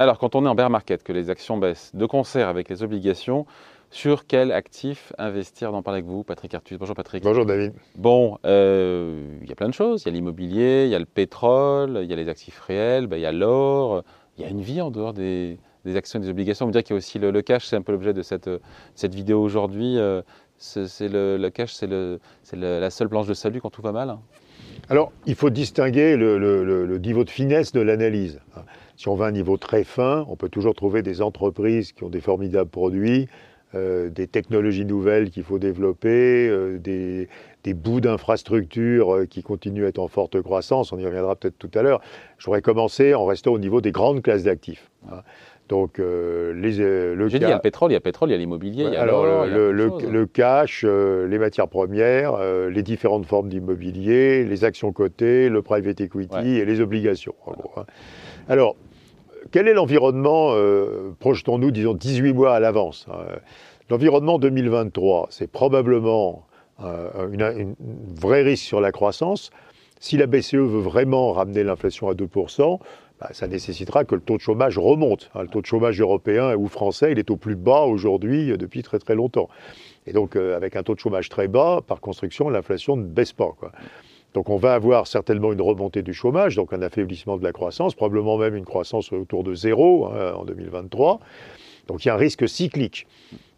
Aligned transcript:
Alors, 0.00 0.16
quand 0.16 0.34
on 0.34 0.46
est 0.46 0.48
en 0.48 0.54
bear 0.54 0.70
market, 0.70 1.02
que 1.02 1.12
les 1.12 1.28
actions 1.28 1.58
baissent 1.58 1.90
de 1.94 2.06
concert 2.06 2.48
avec 2.48 2.70
les 2.70 2.82
obligations, 2.82 3.44
sur 3.90 4.26
quel 4.26 4.50
actif 4.50 5.12
investir? 5.18 5.72
D'en 5.72 5.82
parler 5.82 5.98
avec 5.98 6.10
vous, 6.10 6.24
Patrick 6.24 6.54
Artus. 6.54 6.78
Bonjour 6.78 6.94
Patrick. 6.94 7.22
Bonjour 7.22 7.44
David. 7.44 7.74
Bon, 7.96 8.38
euh, 8.46 9.36
il 9.42 9.48
y 9.50 9.52
a 9.52 9.54
plein 9.54 9.68
de 9.68 9.74
choses. 9.74 10.04
Il 10.04 10.06
y 10.06 10.08
a 10.08 10.14
l'immobilier, 10.14 10.84
il 10.86 10.90
y 10.90 10.94
a 10.94 10.98
le 10.98 11.04
pétrole, 11.04 12.00
il 12.02 12.08
y 12.08 12.14
a 12.14 12.16
les 12.16 12.30
actifs 12.30 12.58
réels, 12.60 13.08
ben, 13.08 13.16
il 13.16 13.20
y 13.20 13.26
a 13.26 13.32
l'or. 13.32 14.02
Il 14.38 14.42
y 14.42 14.46
a 14.46 14.48
une 14.48 14.62
vie 14.62 14.80
en 14.80 14.90
dehors 14.90 15.12
des, 15.12 15.58
actions 15.94 16.18
et 16.18 16.22
des 16.22 16.30
obligations. 16.30 16.64
On 16.64 16.68
me 16.68 16.72
dire 16.72 16.82
qu'il 16.82 16.94
y 16.94 16.96
a 16.96 16.96
aussi 16.96 17.18
le, 17.18 17.42
cash, 17.42 17.66
c'est 17.66 17.76
un 17.76 17.82
peu 17.82 17.92
l'objet 17.92 18.14
de 18.14 18.22
cette, 18.22 18.48
cette 18.94 19.14
vidéo 19.14 19.42
aujourd'hui. 19.42 19.98
Euh, 19.98 20.22
c'est 20.56 21.08
le, 21.10 21.46
cash, 21.50 21.74
c'est 21.74 22.56
la 22.56 22.90
seule 22.90 23.10
planche 23.10 23.26
de 23.26 23.34
salut 23.34 23.60
quand 23.60 23.68
tout 23.68 23.82
va 23.82 23.92
mal 23.92 24.16
Alors, 24.88 25.12
il 25.26 25.34
faut 25.34 25.50
distinguer 25.50 26.16
le, 26.16 26.96
niveau 26.96 27.24
de 27.24 27.30
finesse 27.30 27.72
de 27.72 27.82
l'analyse. 27.82 28.40
Si 29.00 29.08
on 29.08 29.14
va 29.14 29.24
à 29.24 29.28
un 29.28 29.32
niveau 29.32 29.56
très 29.56 29.82
fin, 29.82 30.26
on 30.28 30.36
peut 30.36 30.50
toujours 30.50 30.74
trouver 30.74 31.00
des 31.00 31.22
entreprises 31.22 31.92
qui 31.92 32.04
ont 32.04 32.10
des 32.10 32.20
formidables 32.20 32.68
produits, 32.68 33.28
euh, 33.74 34.10
des 34.10 34.26
technologies 34.26 34.84
nouvelles 34.84 35.30
qu'il 35.30 35.42
faut 35.42 35.58
développer, 35.58 36.46
euh, 36.50 36.76
des, 36.78 37.26
bouts 37.72 38.02
d'infrastructures 38.02 39.14
euh, 39.14 39.24
qui 39.24 39.42
continuent 39.42 39.86
à 39.86 39.88
être 39.88 40.00
en 40.00 40.08
forte 40.08 40.42
croissance. 40.42 40.92
On 40.92 40.98
y 40.98 41.06
reviendra 41.06 41.34
peut-être 41.34 41.56
tout 41.56 41.70
à 41.76 41.80
l'heure. 41.80 42.02
J'aurais 42.36 42.60
commencé 42.60 43.14
en 43.14 43.24
restant 43.24 43.52
au 43.52 43.58
niveau 43.58 43.80
des 43.80 43.90
grandes 43.90 44.20
classes 44.20 44.42
d'actifs. 44.42 44.90
Hein. 45.10 45.22
Donc, 45.70 45.96
les, 45.96 46.02
le 46.02 47.28
J'ai 47.28 47.38
dit, 47.38 47.44
il 47.46 47.48
y 47.48 47.52
a 47.52 47.54
le 47.54 47.60
pétrole, 47.62 47.92
il 47.92 47.94
y 47.94 47.96
a 47.96 48.00
le 48.00 48.02
pétrole, 48.02 48.28
il 48.28 48.32
y 48.32 48.34
a 48.34 48.38
l'immobilier, 48.38 48.96
a 48.96 49.00
alors, 49.00 49.46
le, 49.46 49.70
le, 49.70 50.26
cash, 50.26 50.84
les 50.84 51.38
matières 51.38 51.68
premières, 51.68 52.36
les 52.68 52.82
différentes 52.82 53.24
formes 53.24 53.48
d'immobilier, 53.48 54.44
les 54.44 54.64
actions 54.64 54.92
cotées, 54.92 55.48
le 55.48 55.62
private 55.62 56.00
equity 56.00 56.58
et 56.58 56.64
les 56.64 56.80
obligations, 56.80 57.36
en 57.46 57.52
gros. 57.52 57.70
Hein. 57.76 57.84
Alors, 58.48 58.74
quel 59.50 59.68
est 59.68 59.74
l'environnement, 59.74 60.50
euh, 60.52 61.14
projetons-nous, 61.18 61.70
disons, 61.70 61.94
18 61.94 62.32
mois 62.32 62.54
à 62.54 62.60
l'avance 62.60 63.06
hein. 63.10 63.18
L'environnement 63.90 64.38
2023, 64.38 65.28
c'est 65.30 65.50
probablement 65.50 66.46
euh, 66.84 67.28
une, 67.32 67.74
vraie 68.14 68.42
risque 68.42 68.64
sur 68.64 68.80
la 68.80 68.92
croissance. 68.92 69.50
Si 69.98 70.16
la 70.16 70.28
BCE 70.28 70.54
veut 70.54 70.80
vraiment 70.80 71.32
ramener 71.32 71.64
l'inflation 71.64 72.08
à 72.08 72.14
2%, 72.14 72.78
bah, 73.20 73.28
ça 73.32 73.48
nécessitera 73.48 74.04
que 74.04 74.14
le 74.14 74.20
taux 74.20 74.36
de 74.36 74.40
chômage 74.40 74.78
remonte. 74.78 75.30
Hein. 75.34 75.42
le 75.42 75.48
taux 75.48 75.60
de 75.60 75.66
chômage 75.66 76.00
européen 76.00 76.54
ou 76.54 76.68
français, 76.68 77.10
il 77.10 77.18
est 77.18 77.32
au 77.32 77.36
plus 77.36 77.56
bas 77.56 77.82
aujourd'hui 77.82 78.56
depuis 78.56 78.84
très 78.84 79.00
très 79.00 79.16
longtemps. 79.16 79.48
Et 80.06 80.12
donc, 80.12 80.36
euh, 80.36 80.56
avec 80.56 80.76
un 80.76 80.84
taux 80.84 80.94
de 80.94 81.00
chômage 81.00 81.28
très 81.28 81.48
bas, 81.48 81.80
par 81.84 82.00
construction, 82.00 82.48
l'inflation 82.48 82.96
ne 82.96 83.04
baisse 83.04 83.32
pas. 83.32 83.52
Quoi. 83.58 83.72
Donc 84.34 84.48
on 84.48 84.56
va 84.56 84.74
avoir 84.74 85.06
certainement 85.06 85.52
une 85.52 85.60
remontée 85.60 86.02
du 86.02 86.14
chômage, 86.14 86.56
donc 86.56 86.72
un 86.72 86.82
affaiblissement 86.82 87.36
de 87.36 87.42
la 87.42 87.52
croissance, 87.52 87.94
probablement 87.94 88.38
même 88.38 88.54
une 88.54 88.64
croissance 88.64 89.12
autour 89.12 89.42
de 89.42 89.54
zéro 89.54 90.06
hein, 90.06 90.34
en 90.36 90.44
2023. 90.44 91.20
Donc 91.88 92.04
il 92.04 92.08
y 92.08 92.10
a 92.10 92.14
un 92.14 92.18
risque 92.18 92.48
cyclique. 92.48 93.06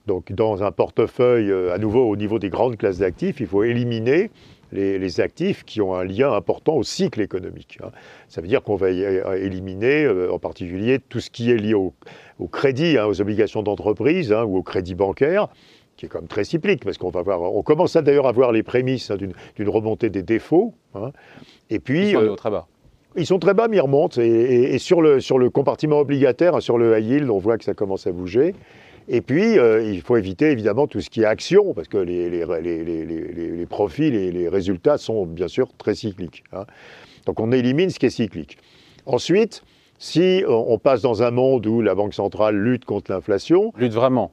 Donc 0.06 0.32
dans 0.32 0.62
un 0.62 0.72
portefeuille, 0.72 1.50
euh, 1.50 1.74
à 1.74 1.78
nouveau 1.78 2.08
au 2.08 2.16
niveau 2.16 2.38
des 2.38 2.48
grandes 2.48 2.76
classes 2.76 2.98
d'actifs, 2.98 3.40
il 3.40 3.46
faut 3.46 3.62
éliminer 3.62 4.30
les, 4.72 5.20
actifs 5.20 5.64
qui 5.64 5.82
ont 5.82 5.94
un 5.94 6.04
lien 6.04 6.32
important 6.32 6.76
au 6.76 6.82
cycle 6.82 7.20
économique. 7.20 7.78
Hein. 7.84 7.90
Ça 8.28 8.40
veut 8.40 8.48
dire 8.48 8.62
qu'on 8.62 8.76
va 8.76 8.90
éliminer 8.90 10.04
euh, 10.04 10.32
en 10.32 10.38
particulier 10.38 10.98
tout 10.98 11.20
ce 11.20 11.30
qui 11.30 11.50
est 11.50 11.58
lié 11.58 11.74
au, 11.74 11.92
crédit, 12.50 12.96
hein, 12.96 13.06
aux 13.06 13.20
obligations 13.20 13.62
d'entreprise 13.62 14.32
ou 14.32 14.56
au 14.56 14.62
crédit 14.62 14.94
bancaire 14.94 15.48
qui 15.96 16.06
est 16.06 16.08
comme 16.08 16.26
très 16.26 16.44
cyclique, 16.44 16.84
parce 16.84 16.98
qu'on 16.98 17.10
va 17.10 17.22
voir, 17.22 17.42
on 17.42 17.62
commence 17.62 17.96
d'ailleurs 17.96 18.26
à 18.26 18.32
voir 18.32 18.52
les 18.52 18.62
prémices 18.62 19.10
hein, 19.10 19.16
d'une 19.16 19.68
remontée 19.68 20.10
des 20.10 20.22
défauts. 20.22 20.74
Hein. 20.94 21.10
Et 21.70 21.78
puis, 21.78 22.08
ils 22.08 22.12
sont 22.12 22.20
euh, 22.20 22.34
très 22.34 22.50
bas. 22.50 22.66
Ils 23.16 23.26
sont 23.26 23.38
très 23.38 23.54
bas, 23.54 23.68
mais 23.68 23.76
ils 23.76 23.80
remontent. 23.80 24.20
Et, 24.20 24.78
sur, 24.78 25.02
le, 25.02 25.20
sur 25.20 25.38
le 25.38 25.50
compartiment 25.50 26.00
obligataire, 26.00 26.56
hein, 26.56 26.60
sur 26.60 26.78
le 26.78 26.98
high 26.98 27.05
yield, 27.05 27.30
on 27.30 27.39
voit 27.39 27.58
que 27.58 27.64
ça 27.64 27.74
commence 27.74 28.06
à 28.06 28.12
bouger. 28.12 28.55
Et 29.08 29.20
puis, 29.20 29.58
euh, 29.58 29.83
il 29.83 30.00
faut 30.00 30.17
éviter 30.17 30.50
évidemment 30.50 30.86
tout 30.86 31.00
ce 31.00 31.11
qui 31.11 31.22
est 31.22 31.27
action, 31.27 31.74
parce 31.74 31.89
que 31.89 31.98
les, 31.98 32.30
les, 32.30 32.44
les, 32.62 33.05
les 33.05 33.67
profils 33.67 34.14
et 34.14 34.30
les 34.30 34.48
résultats 34.48 34.96
sont 34.96 35.27
bien 35.27 35.48
sûr 35.48 35.68
très 35.77 35.94
cycliques. 35.94 36.44
Donc 37.27 37.40
on 37.40 37.52
élimine 37.52 37.90
ce 37.90 37.98
qui 37.98 38.06
est 38.06 38.11
cyclique. 38.11 38.58
Ensuite, 39.06 39.62
si 39.98 40.42
on 40.48 40.78
passe 40.78 41.02
dans 41.02 41.22
un 41.22 41.30
monde 41.30 41.64
où 41.67 41.80
la 41.80 41.94
Banque 41.94 42.14
centrale 42.14 42.56
lutte 42.56 42.84
contre 42.84 43.12
l'inflation. 43.12 43.72
Lutte 43.77 43.92
vraiment 43.92 44.33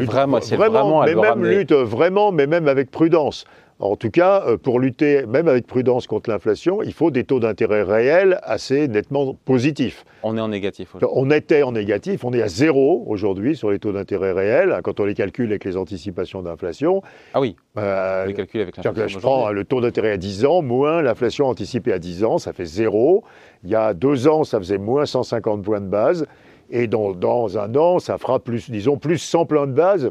vraiment, 0.00 0.38
vraiment, 0.38 1.04
mais 1.04 1.14
même 1.14 1.44
lutte 1.44 1.72
vraiment, 1.72 2.32
mais 2.32 2.46
même 2.46 2.68
avec 2.68 2.90
prudence. 2.90 3.44
En 3.82 3.96
tout 3.96 4.10
cas, 4.10 4.44
euh, 4.46 4.56
pour 4.56 4.78
lutter, 4.78 5.26
même 5.26 5.48
avec 5.48 5.66
prudence 5.66 6.06
contre 6.06 6.30
l'inflation, 6.30 6.84
il 6.84 6.92
faut 6.92 7.10
des 7.10 7.24
taux 7.24 7.40
d'intérêt 7.40 7.82
réels 7.82 8.38
assez 8.44 8.86
nettement 8.86 9.34
positifs. 9.34 10.04
On 10.22 10.36
est 10.36 10.40
en 10.40 10.46
négatif 10.46 10.94
On 11.02 11.30
était 11.32 11.64
en 11.64 11.72
négatif, 11.72 12.24
on 12.24 12.32
est 12.32 12.42
à 12.42 12.46
zéro 12.46 13.02
aujourd'hui 13.08 13.56
sur 13.56 13.72
les 13.72 13.80
taux 13.80 13.90
d'intérêt 13.90 14.30
réels, 14.30 14.78
quand 14.84 15.00
on 15.00 15.04
les 15.04 15.14
calcule 15.14 15.46
avec 15.46 15.64
les 15.64 15.76
anticipations 15.76 16.42
d'inflation. 16.42 17.02
Ah 17.34 17.40
oui, 17.40 17.56
euh, 17.76 18.22
on 18.22 18.28
les 18.28 18.34
calcule 18.34 18.60
avec 18.60 18.76
l'inflation. 18.76 19.08
Je 19.08 19.18
prends 19.18 19.50
le 19.50 19.64
taux 19.64 19.80
d'intérêt 19.80 20.12
à 20.12 20.16
10 20.16 20.44
ans, 20.44 20.62
moins 20.62 21.02
l'inflation 21.02 21.48
anticipée 21.48 21.92
à 21.92 21.98
10 21.98 22.22
ans, 22.22 22.38
ça 22.38 22.52
fait 22.52 22.66
zéro. 22.66 23.24
Il 23.64 23.70
y 23.70 23.74
a 23.74 23.94
deux 23.94 24.28
ans, 24.28 24.44
ça 24.44 24.58
faisait 24.58 24.78
moins 24.78 25.06
150 25.06 25.60
points 25.60 25.80
de 25.80 25.88
base. 25.88 26.28
Et 26.72 26.88
dans, 26.88 27.12
dans, 27.12 27.58
un 27.58 27.74
an, 27.76 27.98
ça 27.98 28.18
fera 28.18 28.40
plus, 28.40 28.70
disons, 28.70 28.96
plus 28.96 29.18
100 29.18 29.46
plans 29.46 29.66
de 29.66 29.72
base. 29.72 30.10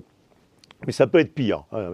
Mais 0.85 0.93
ça 0.93 1.05
peut 1.05 1.19
être 1.19 1.33
pire. 1.33 1.63
Hein, 1.73 1.91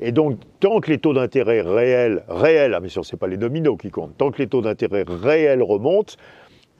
et 0.00 0.10
donc, 0.10 0.38
tant 0.60 0.80
que 0.80 0.90
les 0.90 0.98
taux 0.98 1.12
d'intérêt 1.12 1.60
réels, 1.60 2.24
réels, 2.28 2.74
ah, 2.74 2.80
mais 2.80 2.88
sûr, 2.88 3.04
ce 3.04 3.14
n'est 3.14 3.18
pas 3.18 3.26
les 3.26 3.36
nominaux 3.36 3.76
qui 3.76 3.90
comptent, 3.90 4.16
tant 4.16 4.30
que 4.30 4.38
les 4.38 4.48
taux 4.48 4.62
d'intérêt 4.62 5.04
réels 5.06 5.62
remontent, 5.62 6.14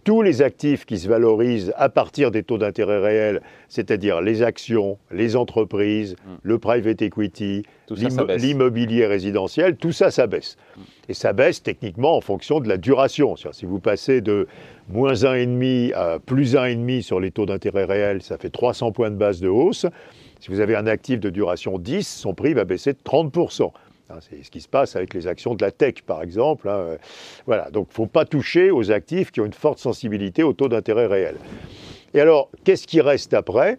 tous 0.04 0.22
les 0.22 0.42
actifs 0.42 0.84
qui 0.84 0.98
se 0.98 1.08
valorisent 1.08 1.72
à 1.76 1.88
partir 1.88 2.30
des 2.30 2.42
taux 2.42 2.58
d'intérêt 2.58 2.98
réels, 2.98 3.42
c'est-à-dire 3.68 4.20
les 4.20 4.42
actions, 4.42 4.98
les 5.10 5.34
entreprises, 5.34 6.12
mm. 6.12 6.30
le 6.42 6.58
private 6.58 7.02
equity, 7.02 7.64
l'immobilier 7.90 9.06
résidentiel, 9.06 9.76
tout 9.76 9.92
ça, 9.92 10.10
ça 10.10 10.26
baisse. 10.26 10.56
Mm. 10.76 10.80
Et 11.08 11.14
ça 11.14 11.32
baisse 11.32 11.62
techniquement 11.62 12.16
en 12.16 12.20
fonction 12.20 12.60
de 12.60 12.68
la 12.68 12.76
duration. 12.76 13.34
Si 13.52 13.64
vous 13.66 13.80
passez 13.80 14.20
de 14.20 14.46
moins 14.88 15.14
1,5 15.14 15.94
à 15.94 16.18
plus 16.18 16.54
1,5 16.54 17.02
sur 17.02 17.18
les 17.18 17.30
taux 17.30 17.46
d'intérêt 17.46 17.84
réels, 17.84 18.22
ça 18.22 18.36
fait 18.38 18.50
300 18.50 18.92
points 18.92 19.10
de 19.10 19.16
base 19.16 19.40
de 19.40 19.48
hausse. 19.48 19.86
Si 20.40 20.50
vous 20.50 20.60
avez 20.60 20.76
un 20.76 20.86
actif 20.86 21.20
de 21.20 21.30
duration 21.30 21.78
10, 21.78 22.06
son 22.06 22.34
prix 22.34 22.52
va 22.52 22.64
baisser 22.64 22.92
de 22.92 22.98
30%. 23.02 23.70
Hein, 24.10 24.16
c'est 24.20 24.42
ce 24.44 24.50
qui 24.50 24.60
se 24.60 24.68
passe 24.68 24.96
avec 24.96 25.14
les 25.14 25.26
actions 25.26 25.54
de 25.54 25.64
la 25.64 25.70
tech, 25.70 26.02
par 26.06 26.22
exemple. 26.22 26.68
Hein. 26.68 26.98
Voilà, 27.46 27.70
donc 27.70 27.86
il 27.88 27.92
ne 27.92 27.94
faut 27.94 28.06
pas 28.06 28.24
toucher 28.24 28.70
aux 28.70 28.90
actifs 28.90 29.30
qui 29.30 29.40
ont 29.40 29.46
une 29.46 29.54
forte 29.54 29.78
sensibilité 29.78 30.42
au 30.42 30.52
taux 30.52 30.68
d'intérêt 30.68 31.06
réel. 31.06 31.36
Et 32.12 32.20
alors, 32.20 32.50
qu'est-ce 32.64 32.86
qui 32.86 33.00
reste 33.00 33.32
après? 33.34 33.78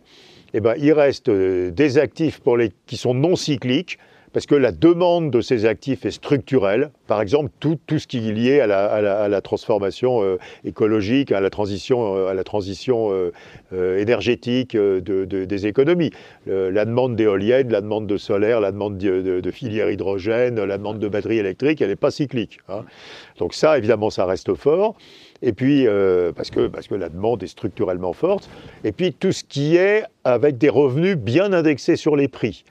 Eh 0.54 0.62
bien, 0.62 0.74
il 0.78 0.94
reste 0.94 1.30
euh, 1.30 1.70
des 1.70 1.98
actifs 1.98 2.40
pour 2.40 2.58
les, 2.58 2.72
qui 2.86 2.98
sont 2.98 3.14
non 3.14 3.36
cycliques, 3.36 4.00
parce 4.36 4.48
que 4.48 4.56
la 4.56 4.74
demande 4.74 5.32
de 5.32 5.40
ces 5.40 5.66
actifs 5.66 6.06
est 6.06 6.12
structurelle. 6.12 6.92
Par 7.08 7.22
exemple, 7.22 7.52
tout, 7.62 7.80
ce 7.88 8.06
qui 8.06 8.18
est 8.18 8.34
lié 8.34 8.60
à 8.60 8.68
la, 8.68 9.42
transformation 9.42 10.22
euh, 10.24 10.38
écologique, 10.66 11.32
à 11.32 11.40
la 11.40 11.50
transition, 11.50 12.18
euh, 12.18 13.32
euh, 13.72 13.98
énergétique 13.98 14.76
de, 14.76 15.24
des 15.24 15.68
économies. 15.68 16.12
la 16.48 16.84
demande 16.84 17.16
d'éoliennes, 17.16 17.72
la 17.72 17.80
demande 17.80 18.08
de 18.08 18.18
solaire, 18.18 18.60
la 18.60 18.74
demande 18.74 18.98
de, 18.98 19.40
de, 19.40 19.52
filière 19.52 19.90
hydrogène, 19.90 20.62
la 20.62 20.78
demande 20.78 21.00
de 21.00 21.08
batteries 21.08 21.38
électriques, 21.38 21.80
elle 21.82 21.88
n'est 21.88 21.96
pas 21.96 22.12
cyclique. 22.12 22.60
Hein. 22.68 22.84
Donc 23.40 23.54
ça, 23.54 23.78
évidemment, 23.78 24.10
ça 24.10 24.26
reste 24.26 24.54
fort. 24.56 24.96
Et 25.44 25.54
puis, 25.54 25.88
parce 26.36 26.50
que 26.52 26.96
la 26.96 27.08
demande 27.08 27.42
est 27.42 27.48
structurellement 27.48 28.12
forte. 28.12 28.50
Et 28.84 28.92
puis, 28.92 29.14
tout 29.14 29.32
ce 29.32 29.46
qui 29.46 29.78
est 29.78 30.04
avec 30.26 30.58
des 30.58 30.68
revenus 30.68 31.16
bien 31.16 31.54
indexés 31.54 31.96
sur 31.96 32.18
les 32.18 32.28
prix. 32.28 32.66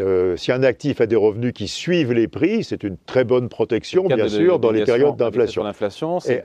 Euh, 0.00 0.36
si 0.36 0.50
un 0.50 0.62
actif 0.62 1.00
a 1.00 1.06
des 1.06 1.16
revenus 1.16 1.52
qui 1.52 1.68
suivent 1.68 2.12
les 2.12 2.26
prix, 2.28 2.64
c'est 2.64 2.82
une 2.82 2.96
très 3.06 3.24
bonne 3.24 3.48
protection, 3.48 4.06
bien 4.06 4.28
sûr, 4.28 4.58
dans 4.58 4.70
les 4.70 4.84
périodes 4.84 5.16
d'inflation. 5.16 5.62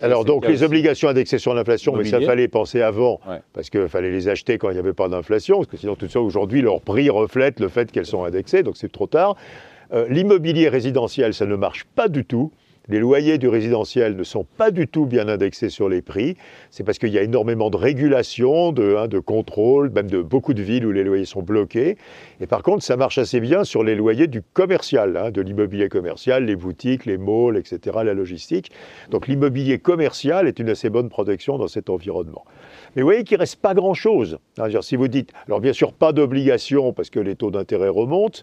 Alors, 0.01 0.25
donc, 0.25 0.47
les 0.47 0.63
obligations 0.63 1.09
indexées 1.09 1.39
sur 1.39 1.53
l'inflation, 1.53 1.95
mais 1.95 2.05
ça 2.05 2.21
fallait 2.21 2.47
penser 2.47 2.81
avant, 2.81 3.19
parce 3.53 3.69
qu'il 3.69 3.87
fallait 3.87 4.11
les 4.11 4.27
acheter 4.29 4.57
quand 4.57 4.69
il 4.69 4.73
n'y 4.73 4.79
avait 4.79 4.93
pas 4.93 5.09
d'inflation, 5.09 5.57
parce 5.57 5.67
que 5.67 5.77
sinon, 5.77 5.95
tout 5.95 6.07
ça, 6.09 6.21
aujourd'hui, 6.21 6.61
leur 6.61 6.81
prix 6.81 7.09
reflète 7.09 7.59
le 7.59 7.69
fait 7.69 7.91
qu'elles 7.91 8.05
sont 8.05 8.23
indexées, 8.23 8.63
donc 8.63 8.77
c'est 8.77 8.91
trop 8.91 9.07
tard. 9.07 9.35
Euh, 9.91 10.05
l'immobilier 10.07 10.69
résidentiel, 10.69 11.33
ça 11.33 11.47
ne 11.47 11.55
marche 11.55 11.85
pas 11.95 12.07
du 12.07 12.23
tout 12.23 12.51
les 12.89 12.99
loyers 12.99 13.37
du 13.37 13.47
résidentiel 13.47 14.15
ne 14.15 14.23
sont 14.23 14.45
pas 14.57 14.71
du 14.71 14.87
tout 14.87 15.05
bien 15.05 15.27
indexés 15.27 15.69
sur 15.69 15.89
les 15.89 16.01
prix. 16.01 16.35
C'est 16.71 16.83
parce 16.83 16.97
qu'il 16.97 17.09
y 17.09 17.17
a 17.19 17.21
énormément 17.21 17.69
de 17.69 17.77
régulation, 17.77 18.71
de, 18.71 18.95
hein, 18.95 19.07
contrôle, 19.23 19.91
même 19.91 20.09
de 20.09 20.21
beaucoup 20.21 20.53
de 20.53 20.61
villes 20.61 20.85
où 20.85 20.91
les 20.91 21.03
loyers 21.03 21.25
sont 21.25 21.43
bloqués. 21.43 21.97
Et 22.41 22.47
par 22.47 22.63
contre, 22.63 22.83
ça 22.83 22.97
marche 22.97 23.19
assez 23.19 23.39
bien 23.39 23.63
sur 23.63 23.83
les 23.83 23.95
loyers 23.95 24.27
du 24.27 24.41
commercial, 24.41 25.17
hein, 25.17 25.29
de 25.31 25.41
l'immobilier 25.41 25.87
commercial, 25.87 26.45
les 26.45 26.55
boutiques, 26.55 27.05
les 27.05 27.17
malls, 27.17 27.57
etc., 27.57 27.99
la 28.03 28.13
logistique. 28.13 28.71
Donc 29.11 29.27
l'immobilier 29.27 29.77
commercial 29.77 30.47
est 30.47 30.59
une 30.59 30.69
assez 30.69 30.89
bonne 30.89 31.09
protection 31.09 31.57
dans 31.57 31.67
cet 31.67 31.89
environnement. 31.89 32.43
Mais 32.95 33.03
vous 33.03 33.07
voyez 33.07 33.23
qu'il 33.23 33.37
ne 33.37 33.41
reste 33.41 33.57
pas 33.57 33.75
grand-chose. 33.75 34.39
Si 34.81 34.95
vous 34.95 35.07
dites, 35.07 35.31
alors 35.45 35.59
bien 35.59 35.73
sûr, 35.73 35.93
pas 35.93 36.11
d'obligation 36.11 36.91
parce 36.91 37.09
que 37.09 37.19
les 37.19 37.35
taux 37.35 37.51
d'intérêt 37.51 37.89
remontent. 37.89 38.41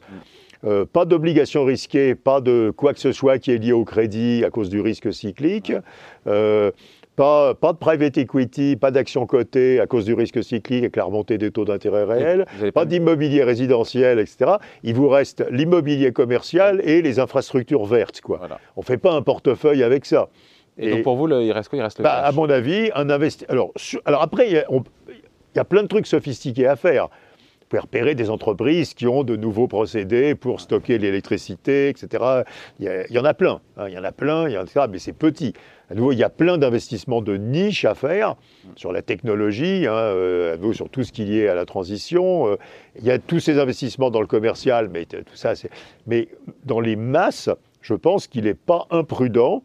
Euh, 0.64 0.84
pas 0.90 1.04
d'obligation 1.04 1.64
risquée, 1.64 2.14
pas 2.14 2.40
de 2.40 2.72
quoi 2.76 2.92
que 2.94 3.00
ce 3.00 3.12
soit 3.12 3.38
qui 3.38 3.50
est 3.52 3.58
lié 3.58 3.72
au 3.72 3.84
crédit 3.84 4.42
à 4.44 4.50
cause 4.50 4.70
du 4.70 4.80
risque 4.80 5.12
cyclique. 5.12 5.72
Euh, 6.26 6.70
Pas, 7.16 7.54
pas 7.54 7.72
de 7.72 7.78
private 7.78 8.18
equity, 8.18 8.76
pas 8.76 8.90
d'actions 8.90 9.24
cotées 9.24 9.80
à 9.80 9.86
cause 9.86 10.04
du 10.04 10.12
risque 10.12 10.44
cyclique 10.44 10.82
avec 10.82 10.96
la 10.96 11.04
remontée 11.04 11.38
des 11.38 11.50
taux 11.50 11.64
d'intérêt 11.64 12.04
réels, 12.04 12.44
pas 12.74 12.84
d'immobilier 12.84 13.42
résidentiel, 13.42 14.18
etc. 14.18 14.56
Il 14.82 14.92
vous 14.96 15.08
reste 15.08 15.42
l'immobilier 15.50 16.12
commercial 16.12 16.82
et 16.84 17.00
les 17.00 17.18
infrastructures 17.18 17.86
vertes. 17.86 18.20
Quoi. 18.20 18.36
Voilà. 18.36 18.58
On 18.76 18.80
ne 18.82 18.84
fait 18.84 18.98
pas 18.98 19.12
un 19.12 19.22
portefeuille 19.22 19.82
avec 19.82 20.04
ça. 20.04 20.28
Et, 20.76 20.90
donc 20.90 21.04
pour 21.04 21.16
vous, 21.16 21.26
le- 21.26 21.42
il 21.42 21.52
reste 21.52 21.70
quoi? 21.70 21.78
Il 21.78 21.82
reste 21.82 22.00
le 22.00 22.02
Bah, 22.04 22.16
cash? 22.20 22.28
à 22.28 22.32
mon 22.32 22.50
avis, 22.50 22.90
un 22.94 23.06
investi- 23.08 23.46
Alors, 23.48 23.72
après, 24.20 24.48
il 24.48 24.52
y, 24.52 24.58
a, 24.58 24.66
on- 24.68 24.82
il 25.08 25.56
y 25.56 25.58
a 25.58 25.64
plein 25.64 25.82
de 25.84 25.88
trucs 25.88 26.06
sophistiqués 26.06 26.66
à 26.66 26.76
faire. 26.76 27.08
Vous 27.66 27.70
pouvez 27.70 27.80
repérer 27.80 28.14
des 28.14 28.30
entreprises 28.30 28.94
qui 28.94 29.08
ont 29.08 29.24
de 29.24 29.34
nouveaux 29.34 29.66
procédés 29.66 30.36
pour 30.36 30.60
stocker 30.60 30.98
l'électricité, 30.98 31.88
etc. 31.88 32.44
Il 32.78 32.84
y, 32.84 32.88
a- 32.88 33.04
il 33.08 33.12
y 33.12 33.18
en 33.18 33.24
a 33.24 33.34
plein. 33.34 33.60
hein, 33.76 33.86
il 33.88 33.94
y 33.94 33.98
en 33.98 34.04
a 34.04 34.12
plein, 34.12 34.48
il 34.48 34.52
y 34.52 34.56
en 34.56 34.62
a, 34.72 34.86
mais 34.86 35.00
c'est 35.00 35.12
petit. 35.12 35.52
À 35.90 35.94
nouveau, 35.96 36.12
il 36.12 36.18
y 36.18 36.22
a 36.22 36.28
plein 36.30 36.58
d'investissements 36.58 37.22
de 37.22 37.36
niche 37.36 37.84
à 37.84 37.96
faire 37.96 38.36
sur 38.76 38.92
la 38.92 39.02
technologie, 39.02 39.84
hein, 39.88 39.94
euh, 39.94 40.54
à 40.54 40.56
nouveau, 40.58 40.74
sur 40.74 40.88
tout 40.88 41.02
ce 41.02 41.10
qui 41.10 41.22
est 41.22 41.26
lié 41.26 41.48
à 41.48 41.56
la 41.56 41.64
transition. 41.64 42.46
euh, 42.46 42.56
il 43.00 43.04
y 43.04 43.10
a 43.10 43.18
tous 43.18 43.40
ces 43.40 43.58
investissements 43.58 44.10
dans 44.12 44.20
le 44.20 44.28
commercial, 44.28 44.88
mais 44.92 45.04
tout 45.04 45.24
ça, 45.34 45.56
c'est. 45.56 45.70
Mais 46.06 46.28
dans 46.66 46.78
les 46.78 46.94
masses, 46.94 47.50
je 47.82 47.94
pense 47.94 48.28
qu'il 48.28 48.44
n'est 48.44 48.54
pas 48.54 48.86
imprudent 48.92 49.64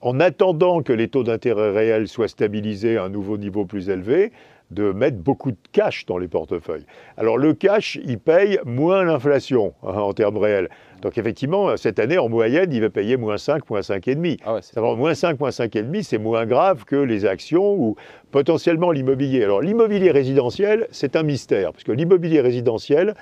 en 0.00 0.20
attendant 0.20 0.80
que 0.82 0.92
les 0.92 1.08
taux 1.08 1.24
d'intérêt 1.24 1.72
réels 1.72 2.06
soient 2.06 2.28
stabilisés 2.28 2.98
à 2.98 3.04
un 3.04 3.08
nouveau 3.08 3.36
niveau 3.36 3.64
plus 3.64 3.88
élevé, 3.88 4.30
de 4.72 4.92
mettre 4.92 5.18
beaucoup 5.18 5.50
de 5.50 5.56
cash 5.72 6.06
dans 6.06 6.18
les 6.18 6.28
portefeuilles. 6.28 6.86
Alors 7.16 7.38
le 7.38 7.54
cash, 7.54 7.98
il 8.04 8.18
paye 8.18 8.58
moins 8.64 9.04
l'inflation 9.04 9.74
hein, 9.82 9.92
en 9.94 10.12
termes 10.12 10.38
réels. 10.38 10.68
Donc 11.02 11.18
effectivement, 11.18 11.76
cette 11.76 11.98
année, 11.98 12.18
en 12.18 12.28
moyenne, 12.28 12.72
il 12.72 12.80
va 12.80 12.88
payer 12.90 13.16
moins 13.16 13.36
5, 13.36 13.68
moins 13.68 13.80
5,5. 13.80 14.38
Ah 14.44 14.54
ouais, 14.54 14.60
c'est- 14.62 14.78
Alors, 14.78 14.96
moins 14.96 15.14
5, 15.14 15.40
moins 15.40 15.50
5,5, 15.50 16.02
c'est 16.04 16.18
moins 16.18 16.46
grave 16.46 16.84
que 16.84 16.94
les 16.96 17.24
actions 17.24 17.74
ou 17.74 17.96
potentiellement 18.30 18.92
l'immobilier. 18.92 19.42
Alors, 19.42 19.60
l'immobilier 19.60 20.12
résidentiel, 20.12 20.86
c'est 20.92 21.16
un 21.16 21.24
mystère, 21.24 21.72
parce 21.72 21.82
que 21.84 21.90
l'immobilier 21.92 22.40
résidentiel, 22.40 23.14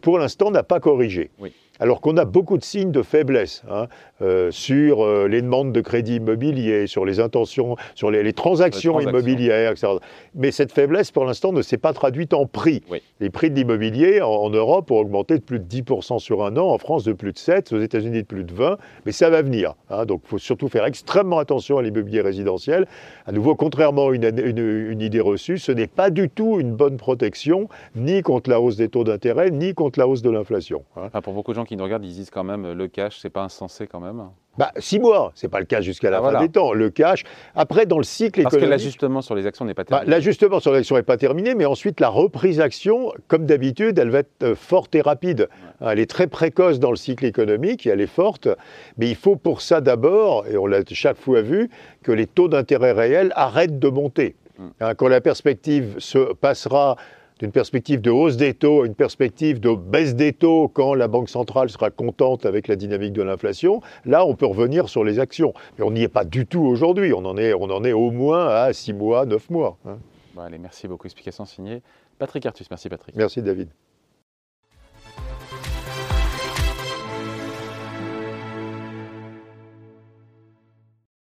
pour 0.00 0.18
l'instant, 0.18 0.50
n'a 0.50 0.62
pas 0.64 0.80
corrigé. 0.80 1.30
Oui. 1.38 1.52
Alors 1.80 2.00
qu'on 2.00 2.16
a 2.16 2.24
beaucoup 2.24 2.58
de 2.58 2.64
signes 2.64 2.90
de 2.92 3.02
faiblesse 3.02 3.62
hein, 3.70 3.86
euh, 4.22 4.50
sur 4.50 5.04
euh, 5.04 5.28
les 5.28 5.42
demandes 5.42 5.72
de 5.72 5.80
crédit 5.80 6.16
immobilier, 6.16 6.86
sur 6.86 7.04
les 7.04 7.20
intentions, 7.20 7.76
sur 7.94 8.10
les, 8.10 8.22
les 8.22 8.32
transactions 8.32 8.98
Les 8.98 9.04
transactions. 9.04 9.28
immobilières, 9.28 9.70
etc. 9.72 9.88
Mais 10.34 10.50
cette 10.50 10.72
faiblesse, 10.72 11.10
pour 11.10 11.24
l'instant, 11.24 11.52
ne 11.52 11.62
s'est 11.62 11.78
pas 11.78 11.92
traduite 11.92 12.34
en 12.34 12.46
prix. 12.46 12.82
Oui. 12.90 13.00
Les 13.20 13.30
prix 13.30 13.50
de 13.50 13.54
l'immobilier 13.56 14.20
en, 14.20 14.28
en 14.28 14.50
Europe 14.50 14.90
ont 14.90 14.98
augmenté 14.98 15.34
de 15.38 15.42
plus 15.42 15.60
de 15.60 15.64
10% 15.64 16.18
sur 16.18 16.44
un 16.44 16.56
an, 16.56 16.66
en 16.68 16.78
France 16.78 17.04
de 17.04 17.12
plus 17.12 17.32
de 17.32 17.38
7, 17.38 17.72
aux 17.72 17.80
États-Unis 17.80 18.22
de 18.22 18.26
plus 18.26 18.44
de 18.44 18.52
20, 18.52 18.76
mais 19.06 19.12
ça 19.12 19.30
va 19.30 19.42
venir. 19.42 19.74
hein. 19.90 20.04
donc 20.04 20.22
il 20.24 20.28
faut 20.30 20.38
surtout 20.38 20.68
faire 20.68 20.84
extrêmement 20.84 21.38
attention 21.38 21.78
à 21.78 21.82
l'immobilier 21.82 22.20
résidentiel. 22.20 22.86
À 23.26 23.32
nouveau, 23.32 23.54
contrairement 23.54 24.08
à 24.08 24.14
une, 24.14 24.24
une- 24.24 24.88
une 24.90 25.00
idée 25.00 25.20
reçue, 25.20 25.58
ce 25.58 25.70
n'est 25.72 25.86
pas 25.86 26.10
du 26.10 26.28
tout 26.28 26.58
une 26.58 26.72
bonne 26.72 26.96
protection, 26.96 27.68
ni 27.94 28.22
contre 28.22 28.50
la 28.50 28.60
hausse 28.60 28.76
des 28.76 28.88
taux 28.88 29.04
d'intérêt, 29.04 29.50
ni 29.50 29.74
contre 29.74 29.98
la 29.98 30.08
hausse 30.08 30.22
de 30.22 30.30
l'inflation. 30.30 30.82
hein. 30.96 31.02
Enfin, 31.06 31.20
pour 31.20 31.32
beaucoup 31.34 31.52
de 31.52 31.56
gens 31.56 31.64
qui 31.68 31.76
nous 31.76 31.84
regardent, 31.84 32.06
ils 32.06 32.14
disent 32.14 32.30
quand 32.30 32.44
même 32.44 32.72
le 32.72 32.88
cash, 32.88 33.18
c'est 33.20 33.28
pas 33.28 33.42
insensé 33.42 33.86
quand 33.86 34.00
même. 34.00 34.22
Bah, 34.56 34.72
six 34.78 34.98
mois, 34.98 35.32
c'est 35.34 35.48
pas 35.48 35.60
le 35.60 35.66
cas 35.66 35.82
jusqu'à 35.82 36.08
la 36.10 36.16
Ah, 36.16 36.20
fin 36.20 36.30
voilà. 36.30 36.40
des 36.40 36.48
temps. 36.48 36.72
Le 36.72 36.88
cash, 36.88 37.24
après, 37.54 37.84
dans 37.84 37.98
le 37.98 38.04
cycle 38.04 38.42
Parce 38.42 38.54
que 38.54 38.56
économique... 38.58 38.70
l'ajustement 38.80 39.20
sur 39.20 39.34
les 39.34 39.46
actions 39.46 39.66
n'est 39.66 39.74
pas 39.74 39.84
Bah, 39.84 39.98
terminé. 39.98 40.10
L'ajustement 40.10 40.60
sur 40.60 40.72
l'action 40.72 40.96
n'est 40.96 41.02
pas 41.02 41.18
terminé, 41.18 41.54
mais 41.54 41.66
ensuite 41.66 42.00
la 42.00 42.08
reprise 42.08 42.58
action, 42.58 43.12
comme 43.28 43.44
d'habitude, 43.44 43.98
elle 43.98 44.08
va 44.08 44.20
être 44.20 44.42
euh, 44.42 44.54
forte 44.56 44.94
et 44.94 45.02
rapide. 45.02 45.48
Elle 45.80 45.98
est 46.00 46.10
très 46.10 46.26
précoce 46.26 46.80
dans 46.80 46.90
le 46.90 46.96
cycle 46.96 47.26
économique, 47.26 47.86
et 47.86 47.90
elle 47.90 48.00
est 48.00 48.06
forte, 48.06 48.48
mais 48.96 49.10
il 49.10 49.14
faut 49.16 49.36
pour 49.36 49.60
ça 49.60 49.82
d'abord, 49.82 50.46
et 50.46 50.56
on 50.56 50.66
l'a 50.66 50.80
chaque 50.90 51.18
fois 51.18 51.42
vu, 51.42 51.68
que 52.02 52.12
les 52.12 52.26
taux 52.26 52.48
d'intérêt 52.48 52.92
réels 52.92 53.30
arrêtent 53.36 53.78
de 53.78 53.88
monter. 53.90 54.34
Mm. 54.58 54.66
Hein, 54.80 54.94
Quand 54.94 55.08
la 55.08 55.20
perspective 55.20 55.96
se 55.98 56.32
passera 56.32 56.96
d'une 57.38 57.52
perspective 57.52 58.00
de 58.00 58.10
hausse 58.10 58.36
des 58.36 58.54
taux 58.54 58.82
à 58.82 58.86
une 58.86 58.94
perspective 58.94 59.60
de 59.60 59.74
baisse 59.74 60.14
des 60.14 60.32
taux 60.32 60.68
quand 60.68 60.94
la 60.94 61.08
Banque 61.08 61.28
centrale 61.28 61.70
sera 61.70 61.90
contente 61.90 62.46
avec 62.46 62.68
la 62.68 62.76
dynamique 62.76 63.12
de 63.12 63.22
l'inflation, 63.22 63.80
là 64.04 64.24
on 64.26 64.34
peut 64.34 64.46
revenir 64.46 64.88
sur 64.88 65.04
les 65.04 65.18
actions. 65.18 65.52
Mais 65.78 65.84
on 65.84 65.90
n'y 65.90 66.02
est 66.02 66.08
pas 66.08 66.24
du 66.24 66.46
tout 66.46 66.62
aujourd'hui, 66.64 67.12
on, 67.12 67.24
en 67.24 67.36
est- 67.36 67.54
on 67.54 67.64
en 67.70 67.84
est 67.84 67.92
au 67.92 68.10
moins 68.10 68.48
à 68.48 68.72
6 68.72 68.92
mois, 68.92 69.24
9 69.26 69.50
mois. 69.50 69.78
hein. 69.86 69.98
Bon, 70.34 70.42
allez, 70.42 70.58
merci 70.58 70.86
beaucoup. 70.88 71.06
Explication 71.06 71.44
signée. 71.44 71.82
Patrick 72.18 72.44
Artus. 72.46 72.68
Merci 72.70 72.88
Patrick. 72.88 73.14
Merci 73.16 73.42
David. 73.42 73.68